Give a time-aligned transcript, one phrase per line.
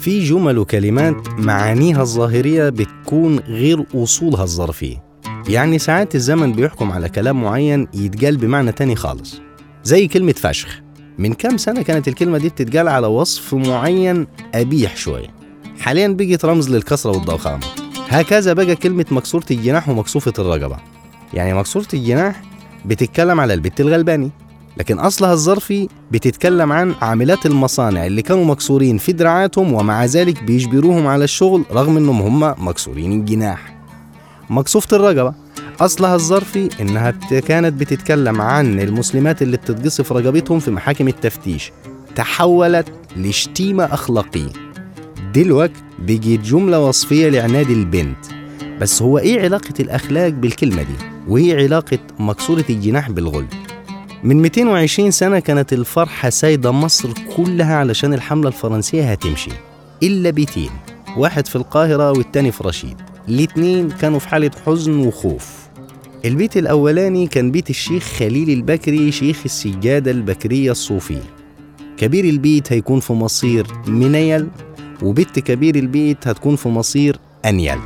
[0.00, 5.02] في جمل وكلمات معانيها الظاهرية بتكون غير أصولها الظرفية
[5.48, 9.40] يعني ساعات الزمن بيحكم على كلام معين يتقال بمعنى تاني خالص.
[9.84, 10.80] زي كلمة فشخ.
[11.18, 15.28] من كام سنة كانت الكلمة دي بتتقال على وصف معين أبيح شوية.
[15.80, 17.66] حاليا بقت رمز للكسرة والضخامة
[18.08, 20.76] هكذا بقى كلمة مكسورة الجناح ومكسوفة الرقبة.
[21.34, 22.42] يعني مكسورة الجناح
[22.84, 24.30] بتتكلم على البت الغلباني.
[24.76, 31.06] لكن أصلها الظرفي بتتكلم عن عاملات المصانع اللي كانوا مكسورين في دراعاتهم ومع ذلك بيجبروهم
[31.06, 33.76] على الشغل رغم إنهم هم مكسورين الجناح.
[34.50, 35.34] مكسوفة الرقبة.
[35.80, 37.10] أصلها الظرفي إنها
[37.46, 41.72] كانت بتتكلم عن المسلمات اللي بتتقصف رقبتهم في محاكم التفتيش.
[42.16, 44.52] تحولت لشتيمة أخلاقية.
[45.34, 48.18] دلوقتي بقت جملة وصفية لعناد البنت.
[48.80, 50.94] بس هو إيه علاقة الأخلاق بالكلمة دي؟
[51.28, 53.46] وإيه علاقة مكسورة الجناح بالغل؟
[54.24, 59.50] من 220 سنة كانت الفرحة سايدة مصر كلها علشان الحملة الفرنسية هتمشي.
[60.02, 60.70] إلا بيتين
[61.16, 62.96] واحد في القاهرة والتاني في رشيد.
[63.28, 65.60] الاتنين كانوا في حالة حزن وخوف.
[66.24, 71.22] البيت الأولاني كان بيت الشيخ خليل البكري شيخ السجادة البكرية الصوفية
[71.96, 74.48] كبير البيت هيكون في مصير منيل
[75.02, 77.78] وبنت كبير البيت هتكون في مصير أنيل.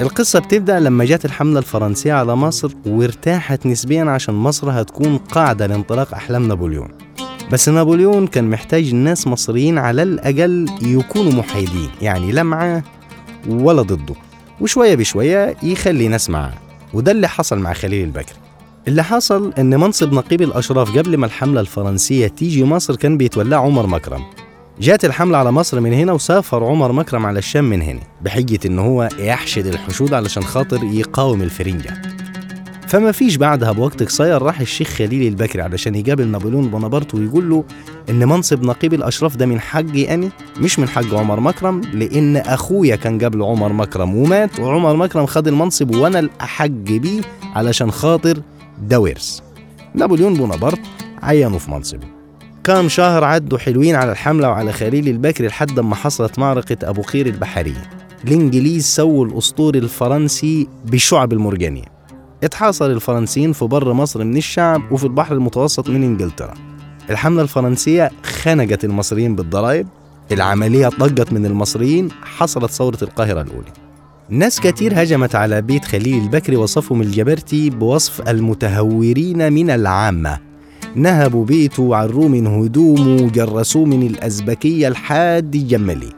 [0.00, 6.14] القصة بتبدأ لما جت الحملة الفرنسية على مصر وارتاحت نسبيا عشان مصر هتكون قاعدة لانطلاق
[6.14, 6.88] أحلام نابليون.
[7.52, 12.82] بس نابليون كان محتاج ناس مصريين على الأقل يكونوا محايدين يعني لا معاه
[13.48, 14.14] ولا ضده
[14.60, 16.54] وشوية بشوية يخلي ناس معاه
[16.94, 18.38] وده اللي حصل مع خليل البكري.
[18.88, 23.86] اللي حصل إن منصب نقيب الأشراف قبل ما الحملة الفرنسية تيجي مصر كان بيتولاه عمر
[23.86, 24.22] مكرم.
[24.78, 28.78] جات الحملة على مصر من هنا وسافر عمر مكرم على الشام من هنا بحجة إن
[28.78, 32.02] هو يحشد الحشود علشان خاطر يقاوم الفرنجة.
[32.88, 37.64] فما فيش بعدها بوقت قصير راح الشيخ خليل البكري علشان يقابل نابليون بونابرت ويقول له
[38.10, 40.28] إن منصب نقيب الأشراف ده من حقي أنا
[40.60, 45.48] مش من حق عمر مكرم لأن أخويا كان قبل عمر مكرم ومات وعمر مكرم خد
[45.48, 47.20] المنصب وأنا الأحق بيه
[47.54, 48.42] علشان خاطر
[48.82, 49.40] ده ورث.
[49.94, 50.80] نابليون بونابرت
[51.22, 52.19] عينه في منصبه.
[52.70, 57.26] كام شهر عدوا حلوين على الحملة وعلى خليل البكري لحد ما حصلت معركة أبو قير
[57.26, 57.90] البحرية
[58.24, 61.84] الإنجليز سووا الأسطول الفرنسي بالشعب المرجانية.
[62.44, 66.54] اتحاصر الفرنسيين في بر مصر من الشعب وفي البحر المتوسط من إنجلترا.
[67.10, 69.88] الحملة الفرنسية خنقت المصريين بالضرائب.
[70.32, 72.08] العملية طقت من المصريين.
[72.22, 73.72] حصلت ثورة القاهرة الأولى.
[74.28, 80.49] ناس كتير هجمت على بيت خليل البكري وصفهم الجبرتي بوصف المتهورين من العامة.
[80.94, 86.12] نهبوا بيته وعروه من هدومه جرسوه من الأزبكية لحد الجمالي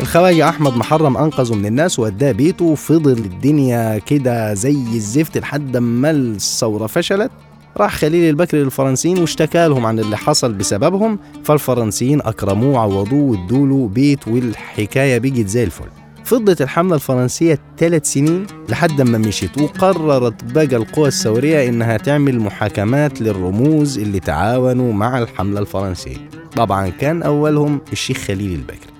[0.00, 6.10] الخواجة أحمد محرم أنقذه من الناس ووداه بيته وفضل الدنيا كده زي الزفت لحد ما
[6.10, 7.30] الثورة فشلت.
[7.76, 14.28] راح خليل البكري للفرنسيين واشتكى لهم عن اللي حصل بسببهم فالفرنسيين أكرموه وعوضوه وادوله بيت
[14.28, 15.88] والحكاية بقت زي الفل.
[16.28, 23.20] فضلت الحملة الفرنسية ثلاث سنين لحد ما مشيت وقررت بقى القوى الثورية إنها تعمل محاكمات
[23.20, 26.16] للرموز اللي تعاونوا مع الحملة الفرنسية.
[26.56, 28.92] طبعا كان أولهم الشيخ خليل البكري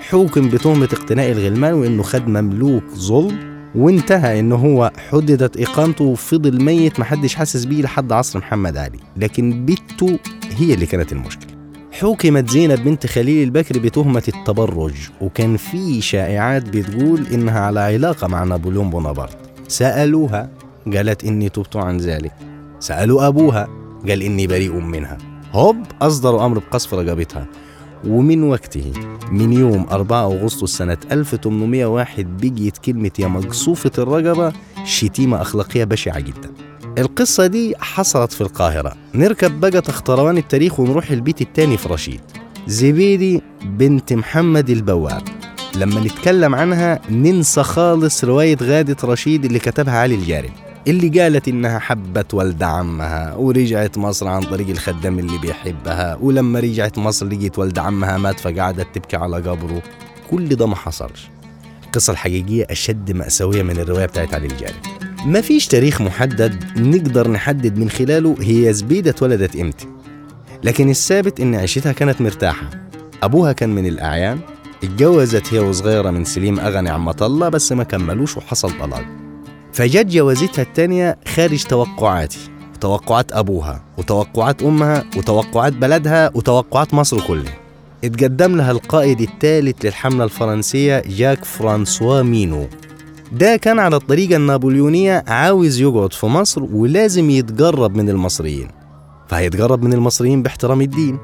[0.00, 3.38] حوكم بتهمة اقتناء الغلمان وإنه خد مملوك ظلم
[3.74, 8.98] وانتهى إن هو حددت إقامته وفضل ميت محدش حاسس بيه لحد عصر محمد علي.
[9.16, 10.18] لكن بنته
[10.56, 11.53] هي اللي كانت المشكلة.
[12.00, 18.44] حكمت زينب بنت خليل البكري بتهمة التبرج وكان في شائعات بتقول إنها على علاقة مع
[18.44, 19.36] نابليون بونابرت.
[19.68, 20.50] سألوها
[20.94, 22.32] قالت إني تبت عن ذلك.
[22.80, 23.68] سألوا أبوها
[24.08, 25.18] قال إني بريء منها.
[25.52, 27.46] هوب أصدروا أمر بقصف رقبتها.
[28.06, 28.92] ومن وقته
[29.30, 34.52] من يوم 4 أغسطس سنة 1801 بقيت كلمة يا مقصوفة الرقبة
[34.84, 36.50] شتيمة أخلاقية بشعة جدا.
[36.98, 38.92] القصة دي حصلت في القاهرة.
[39.14, 42.20] نركب بقى تختروان التاريخ ونروح البيت التاني في رشيد.
[42.66, 45.22] زبيدي بنت محمد البواب.
[45.76, 50.50] لما نتكلم عنها ننسى خالص رواية غادة رشيد اللي كتبها علي الجارم
[50.88, 56.98] اللي قالت إنها حبت ولد عمها ورجعت مصر عن طريق الخدام اللي بيحبها ولما رجعت
[56.98, 59.82] مصر لقيت ولد عمها مات فقعدت تبكي على قبره.
[60.30, 61.28] كل ده ما حصلش.
[61.84, 65.03] القصة الحقيقية أشد مأساوية من الرواية بتاعت علي الجارم.
[65.26, 69.86] ما فيش تاريخ محدد نقدر نحدد من خلاله هي زبيدة اتولدت إمتى.
[70.64, 72.70] لكن الثابت إن عيشتها كانت مرتاحة.
[73.22, 74.38] أبوها كان من الأعيان
[74.84, 79.04] اتجوزت هي وصغيرة من سليم أغا نعمة الله بس ما كملوش وحصل طلاق
[79.72, 87.54] فجت جوازتها التانية خارج توقعاتي وتوقعات أبوها وتوقعات أمها وتوقعات بلدها وتوقعات مصر كلها.
[88.04, 92.68] اتقدم لها القائد الثالث للحملة الفرنسية جاك فرانسوا مينو.
[93.34, 98.68] ده كان على الطريقة النابليونية عاوز يقعد في مصر ولازم يتقرب من المصريين.
[99.28, 101.18] فهيتقرب من المصريين باحترام الدين.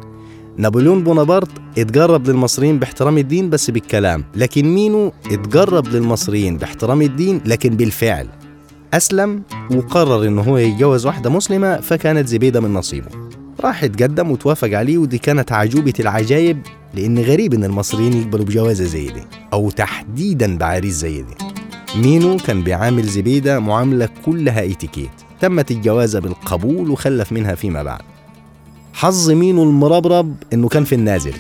[0.56, 7.70] نابليون بونابرت اتقرب للمصريين باحترام الدين بس بالكلام لكن مينو اتقرب للمصريين باحترام الدين لكن
[7.70, 8.28] بالفعل.
[8.94, 13.08] أسلم وقرر إنه هو يتجوز واحدة مسلمة فكانت زبيدة من نصيبه.
[13.60, 16.58] راح اتقدم وتوافق عليه ودي كانت عجوبة العجايب
[16.94, 19.22] لأن غريب إن المصريين يقبلوا بجوازة زي دي
[19.52, 21.59] أو تحديدا بعريس زي دي.
[21.96, 25.10] مينو كان بيعامل زبيدة معاملة كلها اتيكيت
[25.40, 28.00] تمت الجوازة بالقبول وخلف منها فيما بعد.
[28.92, 31.34] حظ مينو المربرب إنه كان في النازل.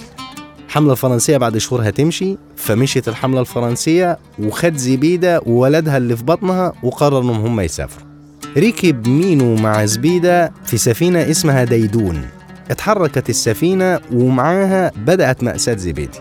[0.66, 7.22] الحملة الفرنسية بعد شهور هتمشي فمشيت الحملة الفرنسية وخد زبيدة وولدها اللي في بطنها وقرروا
[7.22, 8.08] إنهم هم يسافروا.
[8.56, 12.22] ركب مينو مع زبيدة في سفينة اسمها ديدون.
[12.70, 16.18] اتحركت السفينة ومعاها بدأت مأساة زبيدة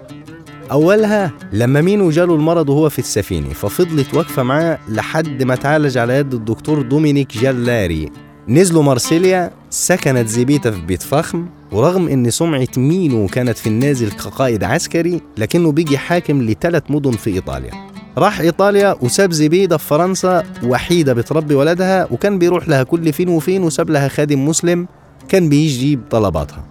[0.71, 6.13] أولها لما مينو جاله المرض وهو في السفينة ففضلت واقفة معاه لحد ما تعالج على
[6.13, 8.11] يد الدكتور دومينيك جالاري
[8.47, 14.63] نزلوا مارسيليا سكنت زبيدة في بيت فخم ورغم إن سمعة مينو كانت في النازل كقائد
[14.63, 17.71] عسكري لكنه بيبقى حاكم لثلاث مدن في إيطاليا.
[18.17, 23.63] راح إيطاليا وساب زبيدة في فرنسا وحيدة بتربي ولدها وكان بيروح لها كل فين وفين
[23.63, 24.87] وساب لها خادم مسلم
[25.29, 26.65] كان بيجي يجيب طلباتها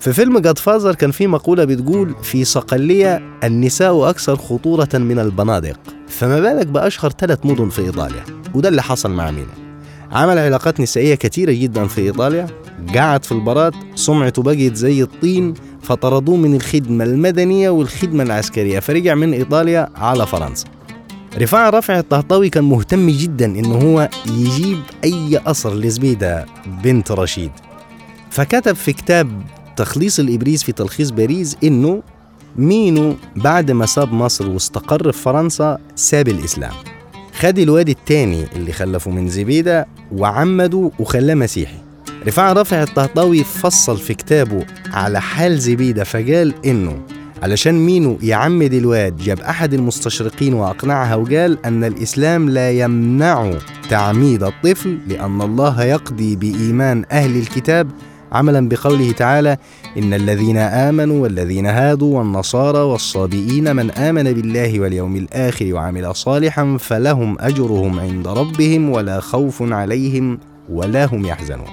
[0.00, 5.78] في فيلم جاد فازر كان في مقولة بتقول في صقلية النساء أكثر خطورة من البنادق
[6.08, 9.46] فما بالك بأشهر ثلاث مدن في إيطاليا؟ وده اللي حصل مع مينو
[10.12, 12.46] عمل علاقات نسائية كتيرة جدا في إيطاليا
[12.94, 19.32] قعد في البارات سمعته بقت زي الطين فطردوه من الخدمة المدنية والخدمة العسكرية فرجع من
[19.32, 20.66] إيطاليا على فرنسا.
[21.38, 26.46] رفاعة رافع الطهطاوي كان مهتم جدا إنه هو يجيب أي أثر لزبيدة
[26.84, 27.50] بنت رشيد.
[28.30, 29.42] فكتب في كتاب
[29.76, 32.02] تخليص الإبريز في تلخيص باريس إنه
[32.56, 36.72] مينو بعد ما ساب مصر واستقر في فرنسا ساب الإسلام.
[37.38, 41.76] خد الواد التاني اللي خلفه من زبيدة وعمده وخلاه مسيحي.
[42.26, 46.98] رفاعة رافع الطهطاوي فصل في كتابه على حال زبيدة فقال إنه
[47.42, 53.52] علشان مينو يعمد الواد جاب أحد المستشرقين وأقنعها وقال أن الإسلام لا يمنع
[53.90, 57.90] تعميد الطفل لأن الله يقضي بإيمان أهل الكتاب
[58.32, 59.56] عملا بقوله تعالى
[59.98, 67.36] إن الذين آمنوا والذين هادوا والنصارى والصابئين من آمن بالله واليوم الآخر وعمل صالحا فلهم
[67.40, 70.38] أجرهم عند ربهم ولا خوف عليهم
[70.68, 71.66] ولا هم يحزنون.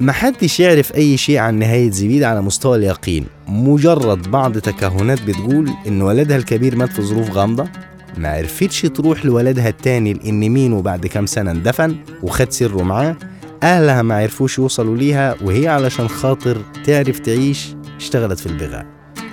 [0.00, 6.02] محدش يعرف أي شيء عن نهاية زبيد على مستوى اليقين مجرد بعض تكهنات بتقول إن
[6.02, 7.68] ولدها الكبير مات في ظروف غامضة؟
[8.16, 13.16] ما عرفتش تروح لولدها التاني لأن مينو بعد كام سنة اندفن وخد سره معاه؟
[13.62, 18.86] أهلها ما عرفوش يوصلوا ليها وهي علشان خاطر تعرف تعيش اشتغلت في البغاء.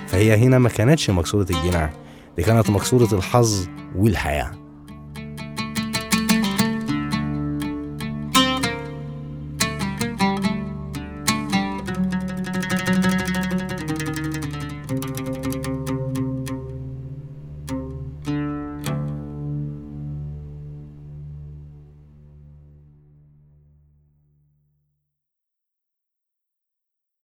[0.06, 1.92] فهي هنا ما كانتش مكسورة الجناح
[2.36, 4.50] دي كانت مكسورة الحظ والحياة.